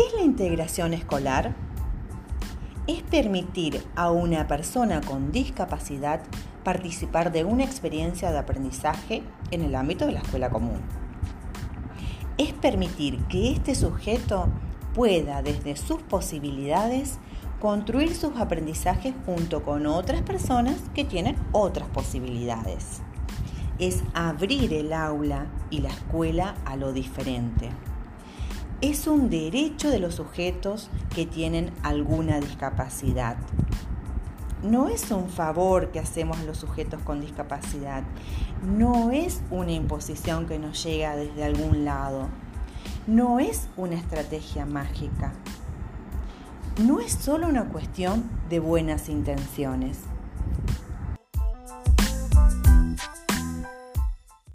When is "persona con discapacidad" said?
4.48-6.22